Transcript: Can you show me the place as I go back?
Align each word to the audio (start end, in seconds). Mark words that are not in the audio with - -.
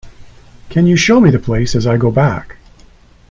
Can 0.71 0.87
you 0.87 0.95
show 0.95 1.19
me 1.21 1.29
the 1.29 1.37
place 1.37 1.75
as 1.75 1.85
I 1.85 1.95
go 1.97 2.09
back? 2.09 2.57